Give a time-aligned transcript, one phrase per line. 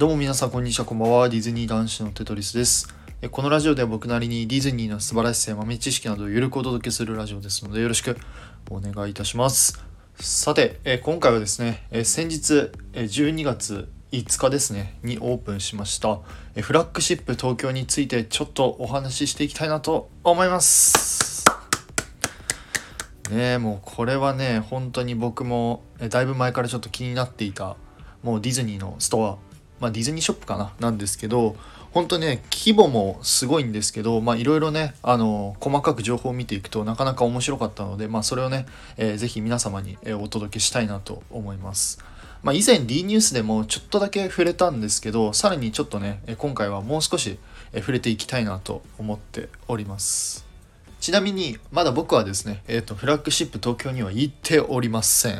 [0.00, 0.86] どうも皆さんこんにちは。
[0.86, 1.28] こんばんは。
[1.28, 2.88] ディズニー男子のテトリスです。
[3.30, 8.16] このラジオでは僕なりにディズニーの素晴らしさや豆知識などをゆるくお届けするラジオですのでよろしく
[8.70, 9.84] お願いいたします。
[10.18, 16.20] さて今回はですね先日12月5日ですねにオープンしました
[16.62, 21.44] フラッグシップ東京についてちょっとお話ししていきたいなと思います。
[23.30, 27.76] ねもうこれはね本当に僕もだいぶ前からちょっと気になっていた
[28.22, 29.49] もうディズニーのストア
[29.80, 31.56] まあ、ディズニーショップかななんですけど
[31.92, 38.66] 本当ね規模もすごいんですけどいろいろねあの細かく情報を見ていくとなかなか面白かったので、まあ、それをね、
[38.96, 41.98] えー、ぜひ皆様に、お届けしたいなと思います。
[42.42, 47.38] まあ、以前 D ニュースでもちょっとだけ触れたんですけどさらにちょっとね今回はもう少し
[47.74, 50.46] 触れていきたいなと思っております
[51.00, 55.34] ちなみにまだ僕はですね、えーと、フラッグシップ東京には行っておりません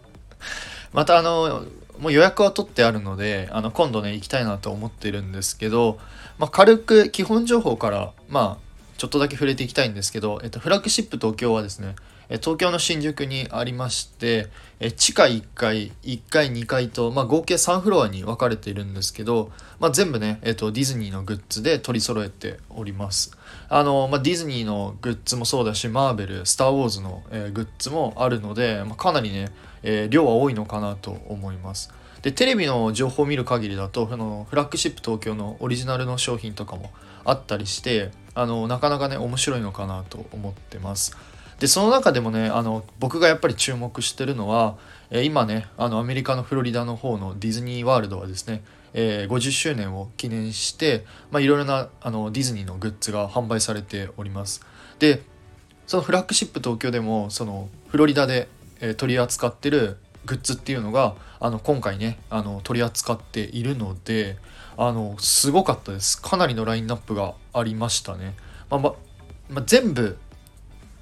[0.94, 1.66] またあの
[2.00, 5.98] もう予約は取ってあるのであの今度ね行きたいなと思ってるんですけど、
[6.38, 11.94] まあ、軽く基本情報からまあちょっとだけ触れていきたいんですけど、えっと、フラッグシップ東京はですね
[12.36, 14.48] 東京の新宿にありまして
[14.96, 23.36] 地下1階1階2階と、まあ、合計3フロアに分かれているんですけど、まあ、全部ね、えっと、ディズニーのグッズで取り揃えております。
[23.70, 29.48] あの、まあ、ディズニーのグッズもそうだしマーベルスター・ウォーズの、えー、グッズもあるので、まあ、かなりね、
[29.82, 31.92] えー、量は多いのかなと思います。
[32.22, 36.90] でテレビの情報を見る限りだとそのフラッグシップ東京のオリジナルの商品とかも
[37.24, 41.16] あったりしてあのなかなかね面白いのかなと思ってます。
[41.58, 44.78] でその中でもねあの僕がやっぱり注目してるのは、
[45.10, 48.62] え今ねあのアメリカのフロリダの方のディズニーワールドはですね、
[48.94, 54.64] えー、50周年を記念していろいろなあのディズニーのグッズが販売されております。
[54.98, 55.22] で
[55.86, 58.48] そのフラッグシップ東京でもそのフロリダで、
[58.80, 64.36] え、取り扱ってるグッズっていうのがあの今回ねあの取り扱っているので
[64.76, 66.20] あのすごかったです。
[66.20, 68.34] かなりのラインナップがありましたね、
[68.70, 68.94] まあま
[69.48, 70.18] まあ、全部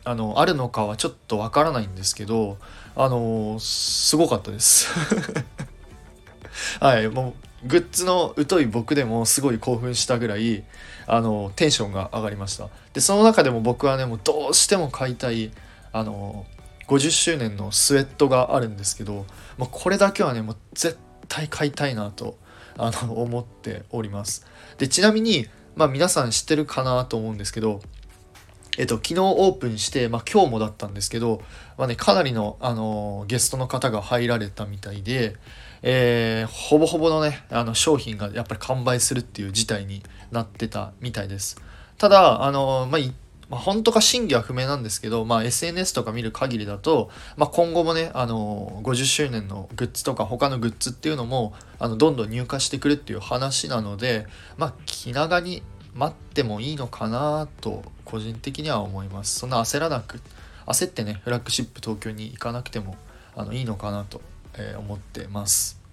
[0.04, 2.58] あのあるのかはちょっとわからないんですけど
[2.94, 4.88] あのすごかったです。
[6.80, 7.34] はいも
[7.64, 10.62] うグッズの疎い僕でもすごい興奮したぐらい
[11.06, 12.68] あのテンションが上がりました。
[12.92, 15.50] でその中でも僕はねもうどうしても買いたい
[15.92, 16.46] あの
[16.88, 19.26] 50周年のスウェットがあるんですけど、
[19.58, 20.98] まあ、これだけはねもう絶
[21.28, 22.38] 対買いたいなと
[22.76, 24.46] あの 思っております。
[24.78, 27.80] でちなみに、まあ、皆さん知ってるかなと思うんですけど
[28.78, 31.40] えっと、昨日オープンして、まあ、今日もだったんですけど、
[31.78, 35.34] まあね、かなりの、あのゲストの方が入られたみたいで、
[35.82, 41.56] えー、ほぼほぼのねあの商品がやっぱり完売するっていう事態になってたみたいです。
[41.96, 43.00] ただあの、まあ、
[43.48, 55.62] まあ、本当か真偽は不明なんですけど、まあ、SNS とか見る限りだと、まあ、今後もね、あの50周年のグッズとか他のグッズっていうのもあのどんどん入荷してくるっていう話なので、まあ、気長に
[55.94, 59.38] 待ってもいいのかなと個人的には思います。
[59.38, 60.20] そんな焦らなく
[60.66, 62.96] 焦ってねフラッグシップ東京に行かなくても
[63.36, 64.20] あのいいのかなと、
[64.58, 65.85] え、思ってます。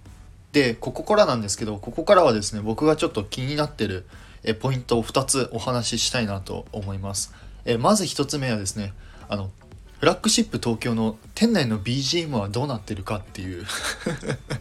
[0.54, 4.06] でここからなんですけどここからはですね僕がちょっと気になってる
[4.44, 7.34] えポイントを2つお話ししたいなと思います。
[7.64, 8.92] えまず1つ目はですね
[9.28, 9.50] あの
[9.98, 13.66] フラッグシップ東京の店内の BGM はどうなってるかっていう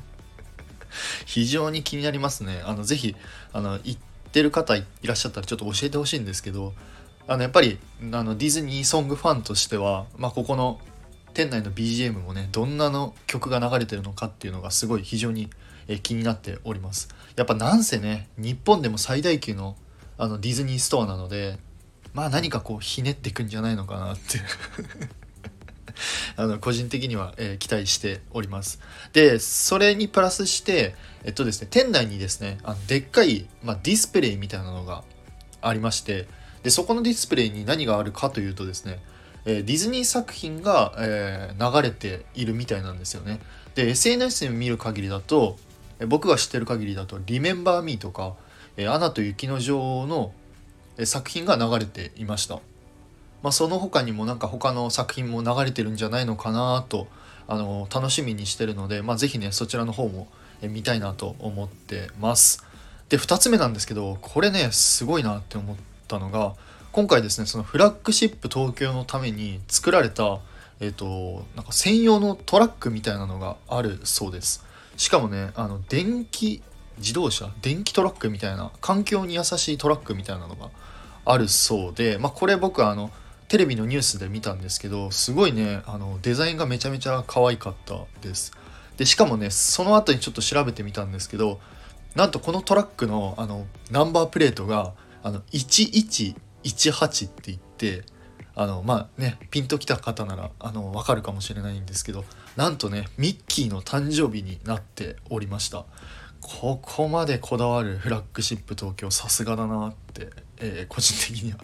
[1.26, 3.16] 非常に気になりますねあのぜひ
[3.52, 4.00] あの行っ
[4.32, 6.74] てる方いらっしゃったらちょっと教えてほしいんですけど
[7.28, 7.78] あのやっぱり
[8.14, 10.80] あのディズニーソングファンとしては、まあ、ここの
[11.34, 15.50] 店内の BGM もねどんなの曲が流れてるのかっていうのがすごい非常に
[15.88, 17.10] え気になっております。
[17.36, 19.76] やっぱなんせね日本でも最大級の
[20.18, 21.58] あのディズニーストアなので
[22.14, 24.40] まあ何かこうひねっていくんじゃないのかなって。
[26.36, 28.80] あの個人的には、えー、期待しております。
[29.14, 35.04] でそれにプラスしてえっとですね店内にですねあのでっかい、まあ、ディスプレイみたいなのが
[35.62, 36.28] ありまして
[36.64, 39.00] でそこのディスプレイに何があるかというとですね、
[39.46, 43.40] え、ディズニー作品が、えー、流れているみたいなんですよね。
[43.76, 45.58] で SNS で見る限りだと
[46.08, 48.36] 僕が知ってる限りだと「リメンバー・ミー」とか
[48.90, 50.34] 「アナと雪の女王」の
[51.06, 52.56] 作品が流れていました、
[53.42, 57.08] まあ、その他にもなんか他の作品も流れてるんじゃないのかなと
[57.48, 60.28] あの楽しみにしてるので、まあ、是非ねそちらの方も
[60.62, 62.64] 見たいなと思ってます。
[63.10, 65.76] で2つ目なんですけどこれねすごいなって思っ
[66.08, 66.54] たのが
[66.92, 70.40] 今回ですねそのフラッグシップ東京のために作られた
[70.80, 74.66] えっ、となんか専用のトラックみたいなのがあるそうです。
[74.98, 76.62] しかもねあの電気
[76.98, 80.70] 自動車電気トラックみたいな環境に優しいトラックみたいなのが
[81.26, 83.12] あるそうで、まあ、これ僕あの
[83.48, 88.52] テレビのニュースで見たんですけどすごいねあのデザインがめちゃめちゃ可愛かったです。
[88.98, 91.60] でしかもねその後にちょっと調べてみたんですけど
[92.16, 94.94] なんとこのトラックのあのナンバープレートが
[95.24, 98.04] あの1118って言って
[98.56, 102.24] あのまあねピンときた方ならあの分かるかもしれないんですけど
[102.56, 105.86] なんとねミッキーの誕生日になっておりました。
[106.44, 111.58] ここまでこだわるフラッグシップ東京さすがだなって、えー、個人的には、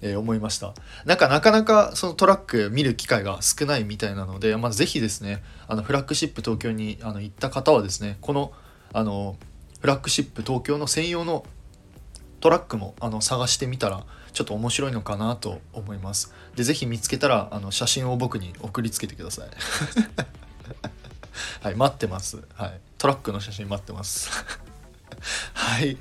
[0.00, 0.74] えー、思いました。
[1.04, 8.52] なんかなかなかそのトラック見る機会が少ないみたいなので、まあ、是非ですねあのフラッグシップ東京にあの行った方はですねこの
[8.92, 9.36] あの
[9.80, 11.44] フラッグシップ東京の専用の
[12.46, 16.32] トラックもあの探してみたらちょっと面白いのかなと思います。
[16.54, 19.48] で是非見つけたらあの写真を僕に送りつけてください。
[21.60, 22.44] はい待ってます。
[22.54, 22.78] はい。
[22.98, 24.30] トラックの写真待ってます。
[25.54, 25.98] はい。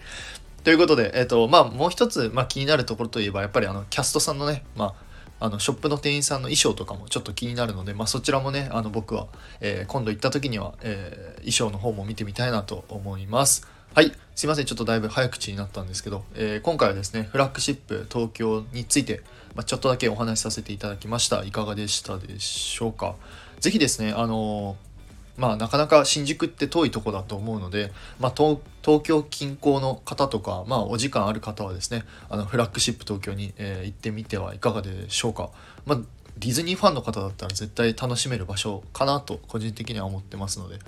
[0.63, 4.94] ということで、えっ、ー、と、まあ、もう一つ、まあ、気になるところといえば、やっぱりあの、キャストさんのね、ま
[5.39, 9.25] あ、あのショップの店員さんの衣装とかもちょっと気になるので、まあ、そちらもねあの僕は、
[9.62, 13.68] えー、今度行った時には、えー、衣装の方も見てみたいなと思います。
[13.95, 14.12] はい。
[14.36, 14.65] すいません。
[14.65, 19.21] ちょっとだいぶ早口になったんですけど、えー、今回はですね、フラッグシップ東京について、
[19.56, 21.45] まあ、ちょっとだけお話しさせていただきました。
[21.45, 23.15] いかがでしたでしょうか。
[23.62, 28.59] ぜひですね、あのー、まあ、なかなか新宿って遠いとこだと思うので、まあ、東
[29.01, 35.51] 京近郊の方とか、まあ、お時間ある方はですね、あのフラッグシップ東京に、えー、行ってみてはいかがでしょうか。
[35.86, 36.00] まあ、
[36.38, 40.80] ディズニーファンの方だったら絶対楽しめる場所かなと個人的には思ってますので、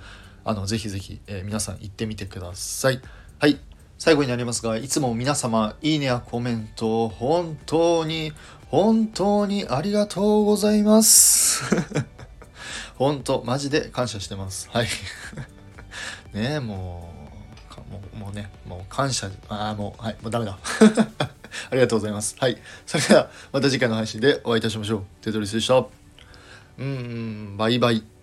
[0.48, 3.02] あのぜひぜひ、えー、皆さん行ってみてください。
[3.38, 3.60] はい。
[3.98, 8.32] 最後になりますが、いつも皆様、いいねやコメント、本当に、
[8.68, 11.64] 本当にありがとうございます。
[12.96, 14.70] 本当、マジで感謝してます。
[14.72, 14.88] はい。
[16.34, 17.14] ねえ、も
[18.16, 20.58] う、もうね、もう感謝、ああ、もう、はい、もうダメだ。
[21.70, 22.38] ありがとうございます。
[22.40, 22.58] はい。
[22.86, 25.04] それでは、また次回の配信でお会いいたしましょう。
[25.20, 25.76] テトリスでした。
[25.80, 28.17] うーん、バイバイ。